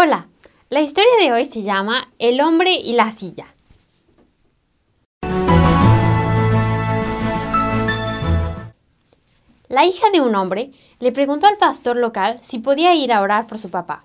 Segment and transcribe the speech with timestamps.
[0.00, 0.28] Hola,
[0.70, 3.46] la historia de hoy se llama El hombre y la silla.
[9.66, 13.48] La hija de un hombre le preguntó al pastor local si podía ir a orar
[13.48, 14.04] por su papá.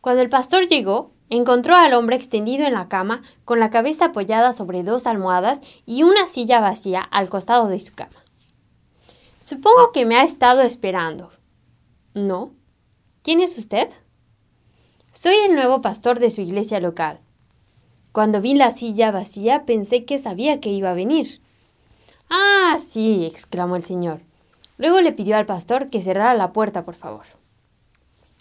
[0.00, 4.52] Cuando el pastor llegó, encontró al hombre extendido en la cama con la cabeza apoyada
[4.52, 8.22] sobre dos almohadas y una silla vacía al costado de su cama.
[9.40, 11.32] Supongo que me ha estado esperando.
[12.14, 12.52] ¿No?
[13.24, 13.88] ¿Quién es usted?
[15.16, 17.20] Soy el nuevo pastor de su iglesia local.
[18.10, 21.40] Cuando vi la silla vacía pensé que sabía que iba a venir.
[22.28, 24.22] Ah, sí, exclamó el señor.
[24.76, 27.26] Luego le pidió al pastor que cerrara la puerta, por favor.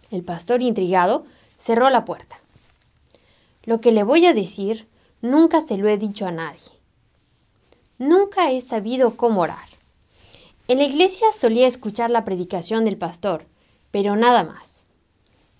[0.09, 1.25] El pastor, intrigado,
[1.59, 2.41] cerró la puerta.
[3.65, 4.87] Lo que le voy a decir
[5.21, 6.71] nunca se lo he dicho a nadie.
[7.99, 9.69] Nunca he sabido cómo orar.
[10.67, 13.45] En la iglesia solía escuchar la predicación del pastor,
[13.91, 14.82] pero nada más.